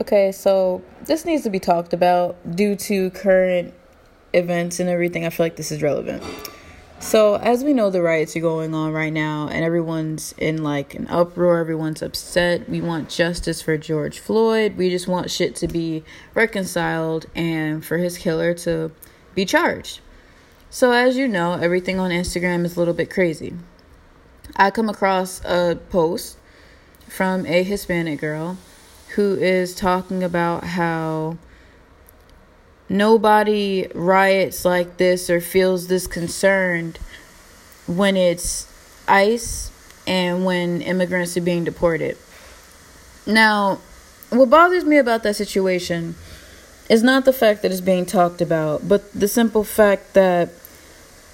Okay, 0.00 0.30
so 0.30 0.80
this 1.06 1.24
needs 1.24 1.42
to 1.42 1.50
be 1.50 1.58
talked 1.58 1.92
about 1.92 2.36
due 2.54 2.76
to 2.76 3.10
current 3.10 3.74
events 4.32 4.78
and 4.78 4.88
everything. 4.88 5.26
I 5.26 5.30
feel 5.30 5.44
like 5.44 5.56
this 5.56 5.72
is 5.72 5.82
relevant. 5.82 6.22
So, 7.00 7.34
as 7.34 7.64
we 7.64 7.72
know, 7.72 7.90
the 7.90 8.00
riots 8.00 8.36
are 8.36 8.40
going 8.40 8.74
on 8.74 8.92
right 8.92 9.12
now, 9.12 9.48
and 9.48 9.64
everyone's 9.64 10.34
in 10.38 10.62
like 10.62 10.94
an 10.94 11.08
uproar. 11.08 11.58
Everyone's 11.58 12.00
upset. 12.00 12.68
We 12.68 12.80
want 12.80 13.08
justice 13.08 13.60
for 13.60 13.76
George 13.76 14.20
Floyd. 14.20 14.76
We 14.76 14.88
just 14.88 15.08
want 15.08 15.32
shit 15.32 15.56
to 15.56 15.66
be 15.66 16.04
reconciled 16.32 17.26
and 17.34 17.84
for 17.84 17.98
his 17.98 18.18
killer 18.18 18.54
to 18.54 18.92
be 19.34 19.44
charged. 19.44 19.98
So, 20.70 20.92
as 20.92 21.16
you 21.16 21.26
know, 21.26 21.54
everything 21.54 21.98
on 21.98 22.10
Instagram 22.10 22.64
is 22.64 22.76
a 22.76 22.78
little 22.78 22.94
bit 22.94 23.10
crazy. 23.10 23.54
I 24.54 24.70
come 24.70 24.88
across 24.88 25.44
a 25.44 25.76
post 25.90 26.36
from 27.08 27.46
a 27.46 27.64
Hispanic 27.64 28.20
girl 28.20 28.58
who 29.14 29.34
is 29.36 29.74
talking 29.74 30.22
about 30.22 30.64
how 30.64 31.38
nobody 32.88 33.86
riots 33.94 34.64
like 34.64 34.96
this 34.96 35.28
or 35.28 35.40
feels 35.40 35.88
this 35.88 36.06
concerned 36.06 36.98
when 37.86 38.16
it's 38.16 38.66
ICE 39.06 39.70
and 40.06 40.44
when 40.44 40.82
immigrants 40.82 41.36
are 41.36 41.42
being 41.42 41.64
deported. 41.64 42.16
Now, 43.26 43.80
what 44.30 44.50
bothers 44.50 44.84
me 44.84 44.98
about 44.98 45.22
that 45.22 45.36
situation 45.36 46.14
is 46.88 47.02
not 47.02 47.24
the 47.24 47.32
fact 47.32 47.62
that 47.62 47.70
it's 47.70 47.80
being 47.80 48.06
talked 48.06 48.40
about, 48.40 48.88
but 48.88 49.12
the 49.12 49.28
simple 49.28 49.64
fact 49.64 50.14
that 50.14 50.50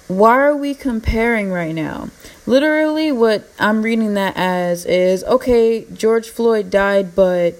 why 0.07 0.37
are 0.37 0.55
we 0.55 0.75
comparing 0.75 1.51
right 1.51 1.73
now? 1.73 2.09
Literally, 2.45 3.11
what 3.11 3.49
I'm 3.57 3.81
reading 3.81 4.13
that 4.13 4.37
as 4.37 4.85
is 4.85 5.23
okay, 5.23 5.85
George 5.91 6.29
Floyd 6.29 6.69
died, 6.69 7.15
but 7.15 7.55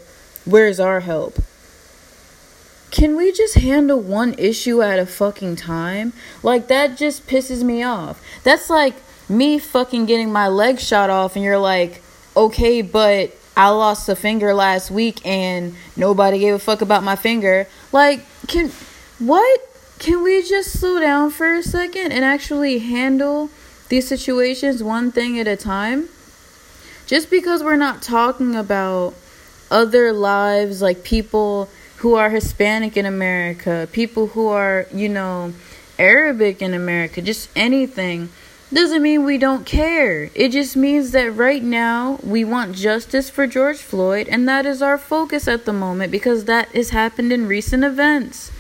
where's 0.45 0.80
our 0.80 1.02
help? 1.02 1.40
Can 2.91 3.17
we 3.17 3.31
just 3.31 3.55
handle 3.55 3.99
one 3.99 4.35
issue 4.38 4.82
at 4.82 4.99
a 4.99 5.05
fucking 5.05 5.57
time? 5.57 6.13
Like, 6.43 6.68
that 6.70 6.98
just 6.98 7.27
pisses 7.27 7.62
me 7.62 7.84
off. 7.84 8.21
That's 8.43 8.70
like 8.70 8.96
me 9.27 9.60
fucking 9.60 10.05
getting 10.05 10.32
my 10.32 10.48
leg 10.48 10.79
shot 10.79 11.10
off, 11.10 11.35
and 11.35 11.43
you're 11.43 11.57
like, 11.57 12.01
okay, 12.38 12.82
but 12.82 13.35
I 13.57 13.70
lost 13.70 14.10
a 14.10 14.16
finger 14.16 14.54
last 14.54 14.91
week 14.91 15.26
and 15.26 15.76
nobody 15.96 16.40
gave 16.40 16.54
a 16.54 16.60
fuck 16.60 16.82
about 16.82 17.04
my 17.04 17.16
finger. 17.16 17.68
Like, 17.91 18.26
can. 18.48 18.71
What? 19.20 19.62
Can 19.98 20.23
we 20.23 20.43
just 20.43 20.77
slow 20.77 20.99
down 20.99 21.32
for 21.32 21.55
a 21.55 21.63
second 21.63 22.12
and 22.12 22.26
actually 22.26 22.79
handle 22.79 23.49
these 23.88 24.07
situations 24.07 24.84
one 24.84 25.12
thing 25.12 25.40
at 25.40 25.48
a 25.48 25.55
time? 25.55 26.10
Just 27.07 27.29
because 27.29 27.63
we're 27.63 27.77
not 27.77 28.01
talking 28.01 28.55
about 28.55 29.13
other 29.71 30.13
lives, 30.13 30.82
like 30.82 31.04
people 31.04 31.70
who 31.98 32.16
are 32.16 32.30
Hispanic 32.30 32.98
in 32.98 33.05
America, 33.05 33.88
people 33.91 34.27
who 34.27 34.48
are, 34.48 34.85
you 34.94 35.10
know, 35.10 35.54
Arabic 35.98 36.62
in 36.62 36.74
America, 36.74 37.22
just 37.22 37.49
anything, 37.55 38.30
doesn't 38.74 39.02
mean 39.02 39.24
we 39.24 39.38
don't 39.38 39.66
care. 39.66 40.30
It 40.35 40.49
just 40.49 40.76
means 40.76 41.12
that 41.12 41.35
right 41.35 41.63
now 41.63 42.20
we 42.24 42.44
want 42.44 42.76
justice 42.76 43.30
for 43.30 43.48
George 43.48 43.77
Floyd, 43.77 44.27
and 44.27 44.48
that 44.49 44.66
is 44.66 44.82
our 44.82 44.98
focus 44.98 45.48
at 45.48 45.66
the 45.66 45.74
moment 45.74 46.12
because 46.12 46.46
that 46.46 46.70
has 46.70 46.90
happened 46.90 47.32
in 47.32 47.48
recent 47.48 47.84
events. 47.84 48.52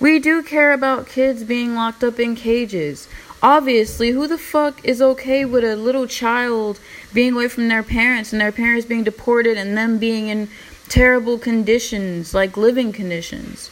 We 0.00 0.18
do 0.18 0.42
care 0.42 0.72
about 0.72 1.06
kids 1.06 1.44
being 1.44 1.74
locked 1.74 2.04
up 2.04 2.20
in 2.20 2.34
cages. 2.34 3.08
Obviously, 3.44 4.12
who 4.12 4.26
the 4.26 4.38
fuck 4.38 4.82
is 4.82 5.02
okay 5.02 5.44
with 5.44 5.64
a 5.64 5.76
little 5.76 6.06
child 6.06 6.80
being 7.12 7.34
away 7.34 7.46
from 7.46 7.68
their 7.68 7.82
parents 7.82 8.32
and 8.32 8.40
their 8.40 8.50
parents 8.50 8.86
being 8.86 9.04
deported 9.04 9.58
and 9.58 9.76
them 9.76 9.98
being 9.98 10.28
in 10.28 10.48
terrible 10.88 11.36
conditions, 11.36 12.32
like 12.32 12.56
living 12.56 12.90
conditions? 12.90 13.70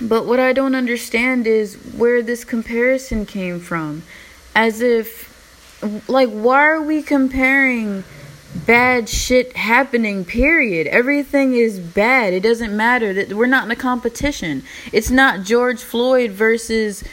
But 0.00 0.26
what 0.26 0.38
I 0.38 0.52
don't 0.52 0.76
understand 0.76 1.44
is 1.48 1.74
where 1.74 2.22
this 2.22 2.44
comparison 2.44 3.26
came 3.26 3.58
from. 3.58 4.04
As 4.54 4.80
if, 4.80 6.06
like, 6.08 6.28
why 6.28 6.60
are 6.62 6.80
we 6.80 7.02
comparing 7.02 8.04
bad 8.54 9.08
shit 9.08 9.54
happening 9.56 10.24
period 10.24 10.86
everything 10.86 11.54
is 11.54 11.78
bad 11.78 12.32
it 12.32 12.42
doesn't 12.42 12.74
matter 12.74 13.12
that 13.12 13.34
we're 13.34 13.46
not 13.46 13.66
in 13.66 13.70
a 13.70 13.76
competition 13.76 14.62
it's 14.90 15.10
not 15.10 15.44
george 15.44 15.82
floyd 15.82 16.30
versus 16.30 17.04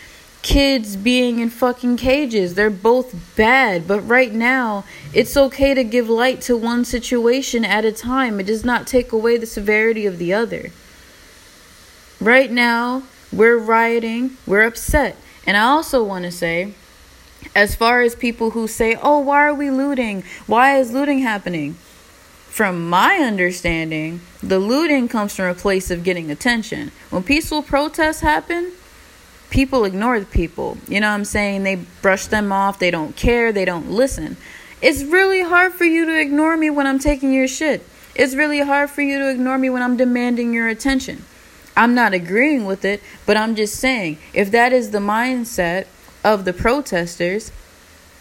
kids 0.46 0.96
being 0.96 1.40
in 1.40 1.50
fucking 1.50 1.98
cages 1.98 2.54
they're 2.54 2.70
both 2.70 3.36
bad 3.36 3.88
but 3.88 4.00
right 4.02 4.32
now 4.32 4.86
it's 5.12 5.36
okay 5.36 5.74
to 5.74 5.84
give 5.84 6.08
light 6.08 6.40
to 6.40 6.56
one 6.56 6.86
situation 6.86 7.66
at 7.66 7.84
a 7.84 7.92
time 7.92 8.40
it 8.40 8.46
does 8.46 8.64
not 8.64 8.86
take 8.86 9.12
away 9.12 9.38
the 9.38 9.46
severity 9.48 10.06
of 10.06 10.20
the 10.20 10.32
other 10.32 10.72
right 12.22 12.52
now 12.52 13.02
we're 13.34 13.58
rioting 13.58 14.38
we're 14.46 14.62
upset 14.62 15.18
and 15.48 15.58
i 15.58 15.62
also 15.62 16.04
want 16.04 16.24
to 16.24 16.32
say 16.32 16.72
as 17.54 17.76
far 17.76 18.02
as 18.02 18.16
people 18.16 18.52
who 18.52 18.68
say, 18.68 18.98
oh, 19.02 19.20
why 19.20 19.44
are 19.44 19.54
we 19.54 19.70
looting? 19.70 20.24
Why 20.48 20.78
is 20.78 20.92
looting 20.92 21.20
happening? 21.20 21.74
From 22.50 22.90
my 22.90 23.18
understanding, 23.18 24.22
the 24.42 24.60
looting 24.60 25.08
comes 25.10 25.36
from 25.36 25.46
a 25.46 25.54
place 25.54 25.92
of 25.92 26.04
getting 26.04 26.32
attention. 26.32 26.92
When 27.10 27.24
peaceful 27.24 27.62
protests 27.62 28.22
happen, 28.22 28.72
people 29.50 29.86
ignore 29.86 30.20
the 30.20 30.26
people. 30.26 30.78
You 30.88 31.00
know 31.00 31.10
what 31.10 31.16
I'm 31.16 31.26
saying? 31.26 31.64
They 31.64 31.76
brush 32.02 32.28
them 32.28 32.52
off, 32.52 32.80
they 32.80 32.92
don't 32.92 33.16
care, 33.16 33.52
they 33.52 33.66
don't 33.66 33.92
listen. 33.92 34.38
It's 34.82 35.04
really 35.04 35.42
hard 35.42 35.74
for 35.74 35.86
you 35.86 36.06
to 36.06 36.20
ignore 36.20 36.58
me 36.58 36.70
when 36.70 36.88
I'm 36.88 37.00
taking 37.00 37.34
your 37.34 37.48
shit. 37.48 37.86
It's 38.14 38.36
really 38.36 38.60
hard 38.60 38.90
for 38.90 39.02
you 39.02 39.20
to 39.20 39.30
ignore 39.30 39.58
me 39.58 39.70
when 39.70 39.82
I'm 39.82 39.98
demanding 39.98 40.54
your 40.54 40.68
attention. 40.68 41.24
I'm 41.76 41.94
not 41.94 42.14
agreeing 42.14 42.66
with 42.66 42.86
it, 42.86 43.02
but 43.26 43.36
I'm 43.36 43.56
just 43.56 43.76
saying 43.76 44.18
if 44.34 44.52
that 44.52 44.72
is 44.72 44.92
the 44.92 45.00
mindset 45.00 45.88
of 46.24 46.46
the 46.46 46.54
protesters, 46.54 47.52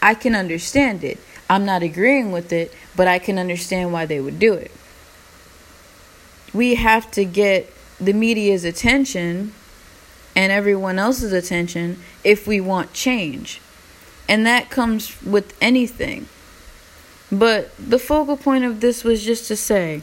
I 0.03 0.15
can 0.15 0.35
understand 0.35 1.05
it. 1.05 1.19
I'm 1.49 1.65
not 1.65 1.83
agreeing 1.83 2.33
with 2.33 2.53
it, 2.53 2.73
but 2.97 3.06
I 3.06 3.19
can 3.19 3.39
understand 3.39 3.93
why 3.93 4.06
they 4.06 4.21
would 4.21 4.39
do 4.39 4.55
it. 4.55 4.71
We 6.53 6.75
have 6.75 7.11
to 7.12 7.25
get 7.25 7.73
the 8.01 8.12
media's 8.12 8.65
attention 8.65 9.53
and 10.37 10.53
everyone 10.53 10.99
else's 10.99 11.33
attention 11.33 11.99
if 12.22 12.47
we 12.47 12.61
want 12.61 12.93
change. 12.93 13.61
And 14.28 14.47
that 14.47 14.71
comes 14.71 15.21
with 15.22 15.56
anything. 15.61 16.28
But 17.31 17.71
the 17.78 17.99
focal 17.99 18.37
point 18.37 18.65
of 18.65 18.81
this 18.81 19.05
was 19.05 19.25
just 19.25 19.49
to 19.49 19.56
say 19.56 20.03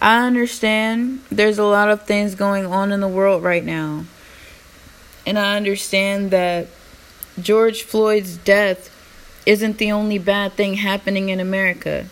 I 0.00 0.26
understand 0.26 1.20
there's 1.30 1.58
a 1.58 1.64
lot 1.64 1.88
of 1.88 2.02
things 2.02 2.34
going 2.34 2.66
on 2.66 2.92
in 2.92 3.00
the 3.00 3.08
world 3.08 3.42
right 3.42 3.64
now. 3.64 4.04
And 5.26 5.38
I 5.38 5.56
understand 5.56 6.30
that 6.30 6.66
George 7.40 7.82
Floyd's 7.82 8.36
death 8.36 8.90
isn't 9.46 9.78
the 9.78 9.92
only 9.92 10.18
bad 10.18 10.52
thing 10.52 10.74
happening 10.74 11.30
in 11.30 11.40
America. 11.40 12.06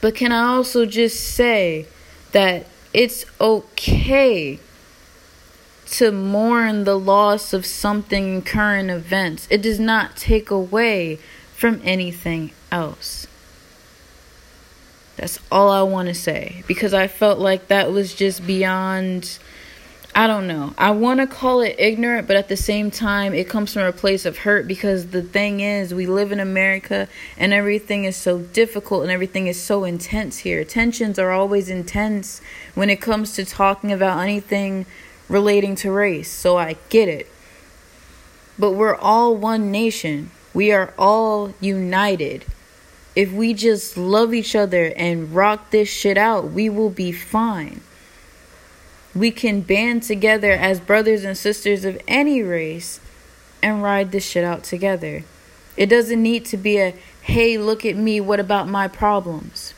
But 0.00 0.14
can 0.14 0.32
I 0.32 0.54
also 0.54 0.86
just 0.86 1.20
say 1.34 1.86
that 2.32 2.66
it's 2.94 3.26
okay 3.38 4.58
to 5.90 6.12
mourn 6.12 6.84
the 6.84 6.98
loss 6.98 7.52
of 7.52 7.66
something 7.66 8.36
in 8.36 8.42
current 8.42 8.90
events? 8.90 9.46
It 9.50 9.62
does 9.62 9.80
not 9.80 10.16
take 10.16 10.50
away 10.50 11.18
from 11.54 11.80
anything 11.84 12.52
else. 12.70 13.26
That's 15.16 15.38
all 15.52 15.70
I 15.70 15.82
want 15.82 16.08
to 16.08 16.14
say 16.14 16.64
because 16.66 16.94
I 16.94 17.06
felt 17.06 17.38
like 17.38 17.68
that 17.68 17.92
was 17.92 18.14
just 18.14 18.46
beyond 18.46 19.38
I 20.14 20.26
don't 20.26 20.48
know. 20.48 20.74
I 20.76 20.90
want 20.90 21.20
to 21.20 21.26
call 21.26 21.60
it 21.60 21.76
ignorant, 21.78 22.26
but 22.26 22.36
at 22.36 22.48
the 22.48 22.56
same 22.56 22.90
time, 22.90 23.32
it 23.32 23.48
comes 23.48 23.72
from 23.72 23.82
a 23.82 23.92
place 23.92 24.26
of 24.26 24.38
hurt 24.38 24.66
because 24.66 25.08
the 25.08 25.22
thing 25.22 25.60
is, 25.60 25.94
we 25.94 26.06
live 26.06 26.32
in 26.32 26.40
America 26.40 27.06
and 27.38 27.52
everything 27.52 28.04
is 28.04 28.16
so 28.16 28.38
difficult 28.38 29.02
and 29.02 29.12
everything 29.12 29.46
is 29.46 29.60
so 29.60 29.84
intense 29.84 30.38
here. 30.38 30.64
Tensions 30.64 31.16
are 31.16 31.30
always 31.30 31.68
intense 31.68 32.40
when 32.74 32.90
it 32.90 33.00
comes 33.00 33.34
to 33.34 33.44
talking 33.44 33.92
about 33.92 34.18
anything 34.18 34.84
relating 35.30 35.76
to 35.76 35.90
race, 35.90 36.30
so 36.30 36.58
I 36.58 36.76
get 36.90 37.08
it. 37.08 37.26
But 38.58 38.72
we're 38.72 38.96
all 38.96 39.34
one 39.34 39.70
nation, 39.70 40.30
we 40.52 40.72
are 40.72 40.92
all 40.98 41.54
united. 41.60 42.44
If 43.16 43.32
we 43.32 43.54
just 43.54 43.96
love 43.96 44.34
each 44.34 44.54
other 44.54 44.92
and 44.96 45.34
rock 45.34 45.70
this 45.70 45.88
shit 45.88 46.18
out, 46.18 46.50
we 46.50 46.68
will 46.68 46.90
be 46.90 47.12
fine 47.12 47.80
we 49.14 49.30
can 49.30 49.60
band 49.60 50.02
together 50.02 50.52
as 50.52 50.78
brothers 50.78 51.24
and 51.24 51.36
sisters 51.36 51.84
of 51.84 52.00
any 52.06 52.42
race 52.42 53.00
and 53.62 53.82
ride 53.82 54.12
this 54.12 54.24
shit 54.24 54.44
out 54.44 54.62
together. 54.62 55.24
It 55.76 55.86
doesn't 55.86 56.22
need 56.22 56.44
to 56.46 56.56
be 56.56 56.78
a, 56.78 56.94
hey, 57.22 57.58
look 57.58 57.84
at 57.84 57.96
me, 57.96 58.20
what 58.20 58.40
about 58.40 58.68
my 58.68 58.88
problems? 58.88 59.74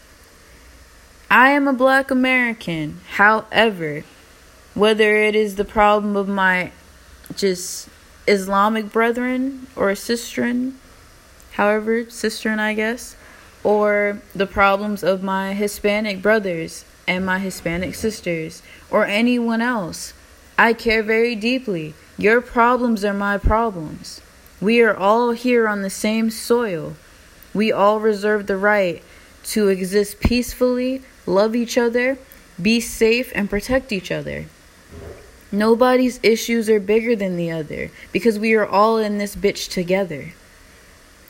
I 1.31 1.51
am 1.51 1.67
a 1.67 1.73
black 1.73 2.11
American. 2.11 3.01
However, 3.13 4.05
whether 4.75 5.17
it 5.17 5.35
is 5.35 5.57
the 5.57 5.65
problem 5.65 6.17
of 6.17 6.29
my 6.29 6.73
just 7.37 7.89
Islamic 8.27 8.93
brethren 8.93 9.67
or 9.77 9.89
sisterin, 9.93 10.75
however, 11.53 12.05
sisterin, 12.05 12.59
I 12.59 12.75
guess, 12.75 13.17
or 13.65 14.21
the 14.35 14.47
problems 14.47 15.03
of 15.03 15.23
my 15.23 15.55
Hispanic 15.55 16.23
brothers 16.23 16.85
and 17.07 17.27
my 17.27 17.39
Hispanic 17.39 17.95
sisters 17.95 18.63
or 18.91 19.05
anyone 19.05 19.61
else. 19.61 20.15
I 20.59 20.73
care 20.73 21.03
very 21.03 21.35
deeply. 21.35 21.95
Your 22.17 22.41
problems 22.41 23.05
are 23.05 23.15
my 23.15 23.39
problems. 23.39 24.21
We 24.61 24.81
are 24.83 24.97
all 24.97 25.33
here 25.33 25.67
on 25.67 25.83
the 25.83 25.91
same 25.91 26.31
soil. 26.31 26.95
We 27.53 27.73
all 27.73 28.01
reserve 28.01 28.47
the 28.47 28.57
right 28.57 29.03
to 29.45 29.69
exist 29.69 30.21
peacefully, 30.21 31.03
love 31.27 31.57
each 31.57 31.77
other, 31.77 32.19
be 32.61 32.81
safe, 32.81 33.33
and 33.35 33.51
protect 33.51 33.91
each 33.91 34.13
other. 34.13 34.47
Nobody's 35.53 36.19
issues 36.23 36.71
are 36.71 36.81
bigger 36.81 37.15
than 37.15 37.37
the 37.37 37.51
other 37.51 37.91
because 38.11 38.39
we 38.39 38.55
are 38.55 38.67
all 38.67 38.97
in 38.97 39.19
this 39.19 39.37
bitch 39.37 39.71
together. 39.71 40.33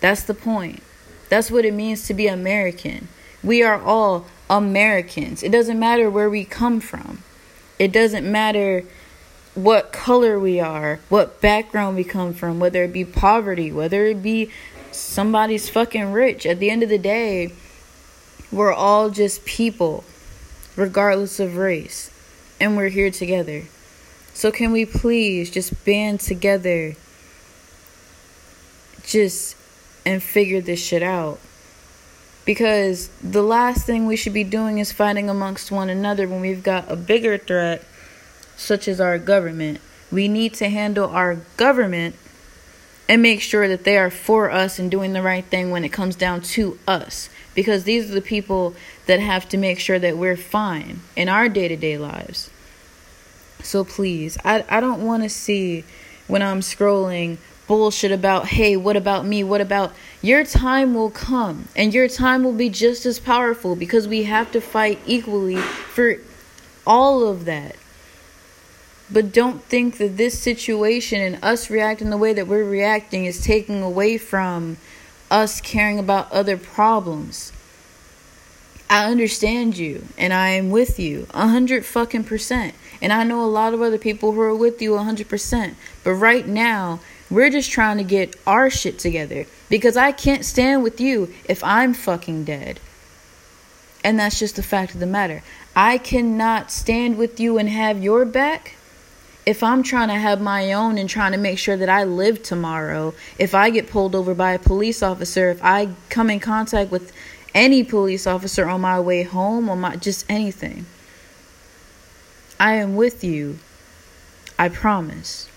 That's 0.01 0.23
the 0.23 0.35
point. 0.35 0.81
That's 1.29 1.51
what 1.51 1.65
it 1.65 1.75
means 1.75 2.07
to 2.07 2.15
be 2.15 2.29
American. 2.29 3.09
We 3.43 3.65
are 3.65 3.81
all 3.81 4.27
Americans. 4.49 5.43
It 5.43 5.51
doesn't 5.51 5.79
matter 5.79 6.09
where 6.09 6.31
we 6.31 6.45
come 6.45 6.79
from. 6.79 7.25
It 7.81 7.91
doesn't 7.91 8.31
matter 8.31 8.85
what 9.55 9.93
color 9.93 10.39
we 10.39 10.61
are, 10.61 11.01
what 11.09 11.41
background 11.41 11.97
we 11.97 12.05
come 12.05 12.33
from, 12.33 12.61
whether 12.61 12.85
it 12.85 12.93
be 12.93 13.05
poverty, 13.05 13.73
whether 13.73 14.07
it 14.07 14.23
be 14.23 14.51
somebody's 14.93 15.69
fucking 15.69 16.13
rich. 16.13 16.47
At 16.47 16.61
the 16.61 16.71
end 16.71 16.83
of 16.83 16.89
the 16.89 16.99
day, 16.99 17.53
we're 18.53 18.73
all 18.73 19.11
just 19.11 19.45
people, 19.45 20.05
regardless 20.77 21.41
of 21.41 21.57
race. 21.57 22.11
And 22.61 22.77
we're 22.77 22.91
here 22.91 23.11
together. 23.11 23.65
So, 24.35 24.51
can 24.51 24.73
we 24.73 24.87
please 24.87 25.51
just 25.51 25.85
band 25.85 26.21
together 26.21 26.95
just 29.05 29.57
and 30.07 30.23
figure 30.23 30.61
this 30.61 30.83
shit 30.83 31.03
out? 31.03 31.39
Because 32.45 33.09
the 33.23 33.43
last 33.43 33.87
thing 33.87 34.07
we 34.07 34.17
should 34.17 34.33
be 34.33 34.45
doing 34.45 34.79
is 34.79 34.91
fighting 34.91 35.31
amongst 35.31 35.71
one 35.71 35.89
another 35.89 36.27
when 36.27 36.41
we've 36.41 36.63
got 36.63 36.91
a 36.91 36.97
bigger 36.97 37.39
threat, 37.39 37.85
such 38.57 38.89
as 38.89 39.01
our 39.01 39.19
government. 39.19 39.81
We 40.11 40.29
need 40.29 40.55
to 40.55 40.69
handle 40.69 41.09
our 41.09 41.37
government 41.57 42.17
and 43.09 43.23
make 43.23 43.41
sure 43.41 43.69
that 43.69 43.85
they 43.85 43.97
are 43.97 44.11
for 44.11 44.51
us 44.51 44.79
and 44.79 44.91
doing 44.91 45.13
the 45.13 45.23
right 45.23 45.45
thing 45.45 45.71
when 45.71 45.85
it 45.85 45.91
comes 45.91 46.17
down 46.17 46.41
to 46.41 46.79
us. 46.89 47.29
Because 47.55 47.85
these 47.85 48.11
are 48.11 48.15
the 48.15 48.23
people 48.23 48.75
that 49.07 49.21
have 49.21 49.49
to 49.51 49.59
make 49.59 49.79
sure 49.79 49.99
that 49.99 50.17
we're 50.17 50.37
fine 50.37 51.01
in 51.15 51.29
our 51.29 51.49
day 51.49 51.69
to 51.69 51.77
day 51.77 51.99
lives. 51.99 52.51
So 53.63 53.85
please, 53.85 54.39
I, 54.45 54.65
I 54.69 54.81
don't 54.81 55.05
want 55.05 55.23
to 55.23 55.29
see 55.29 55.85
when 56.27 56.43
I'm 56.43 56.61
scrolling 56.61 57.39
bullshit 57.67 58.13
about, 58.13 58.49
hey, 58.49 58.77
what 58.77 58.97
about 58.97 59.25
me? 59.25 59.43
What 59.45 59.61
about 59.61 59.93
your 60.21 60.45
time 60.45 60.95
will 60.95 61.11
come 61.11 61.69
and 61.75 61.95
your 61.95 62.09
time 62.09 62.45
will 62.45 62.53
be 62.53 62.69
just 62.69 63.07
as 63.07 63.19
powerful 63.19 63.77
because 63.77 64.07
we 64.09 64.25
have 64.25 64.53
to 64.53 64.61
fight 64.61 64.99
equally 65.07 65.57
for 65.57 66.17
all 66.87 67.27
of 67.27 67.45
that. 67.45 67.77
But 69.11 69.33
don't 69.33 69.63
think 69.65 69.99
that 69.99 70.17
this 70.17 70.39
situation 70.39 71.21
and 71.21 71.45
us 71.45 71.71
reacting 71.71 72.11
the 72.11 72.17
way 72.17 72.33
that 72.33 72.47
we're 72.47 72.65
reacting 72.65 73.27
is 73.27 73.45
taking 73.45 73.83
away 73.83 74.17
from 74.19 74.79
us 75.31 75.61
caring 75.61 75.99
about 75.99 76.33
other 76.33 76.57
problems. 76.57 77.53
I 78.93 79.11
understand 79.11 79.79
you 79.79 80.07
and 80.19 80.35
I 80.35 80.51
am 80.51 80.69
with 80.69 81.01
you 81.01 81.27
a 81.31 81.49
hundred 81.49 81.87
fucking 81.87 82.25
percent. 82.25 82.75
And 83.01 83.11
I 83.11 83.25
know 83.25 83.43
a 83.43 83.47
lot 83.47 83.73
of 83.73 83.81
other 83.81 83.97
people 83.97 84.33
who 84.33 84.41
are 84.43 84.55
with 84.55 84.83
you 84.83 84.97
a 84.97 85.03
hundred 85.03 85.31
percent. 85.31 85.79
But 86.05 86.13
right 86.13 86.47
now, 86.47 87.01
we're 87.31 87.49
just 87.49 87.71
trying 87.71 87.97
to 87.97 88.05
get 88.05 88.37
our 88.47 88.69
shit 88.69 88.99
together 88.99 89.47
because 89.71 89.97
I 89.97 90.13
can't 90.13 90.45
stand 90.45 90.83
with 90.83 91.01
you 91.01 91.33
if 91.47 91.65
I'm 91.65 91.95
fucking 91.95 92.45
dead. 92.45 92.81
And 94.05 94.21
that's 94.21 94.39
just 94.39 94.57
the 94.57 94.63
fact 94.63 94.93
of 94.93 95.01
the 95.01 95.07
matter. 95.07 95.43
I 95.75 95.97
cannot 95.97 96.71
stand 96.71 97.17
with 97.17 97.41
you 97.41 97.57
and 97.57 97.71
have 97.71 98.03
your 98.03 98.27
back 98.27 98.75
if 99.47 99.63
I'm 99.63 99.83
trying 99.83 100.09
to 100.09 100.17
have 100.17 100.43
my 100.43 100.75
own 100.75 100.99
and 100.99 101.09
trying 101.09 101.33
to 101.33 101.39
make 101.39 101.59
sure 101.59 101.79
that 101.79 101.89
I 101.89 102.05
live 102.05 102.43
tomorrow. 102.43 103.15
If 103.39 103.55
I 103.55 103.71
get 103.71 103.89
pulled 103.89 104.15
over 104.15 104.35
by 104.35 104.53
a 104.53 104.59
police 104.59 105.03
officer, 105.03 105.49
if 105.49 105.65
I 105.65 105.89
come 106.11 106.29
in 106.29 106.41
contact 106.41 106.91
with 106.91 107.11
any 107.55 107.85
police 107.85 108.27
officer 108.27 108.69
on 108.69 108.81
my 108.81 108.99
way 109.01 109.23
home 109.23 109.69
or 109.69 109.77
my 109.77 109.97
just 109.97 110.25
anything. 110.29 110.87
I 112.59 112.75
am 112.75 112.97
with 112.97 113.25
you. 113.25 113.59
I 114.59 114.69
promise. 114.69 115.49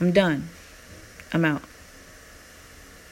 I'm 0.00 0.12
done. 0.12 0.48
I'm 1.32 1.44
out. 1.44 1.62